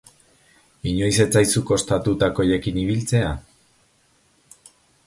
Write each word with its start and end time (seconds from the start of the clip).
Inoiz 0.91 1.11
ez 1.25 1.27
zaizu 1.35 1.63
kostatu 1.73 2.17
takoiekin 2.25 2.83
ibiltzea? 2.87 3.31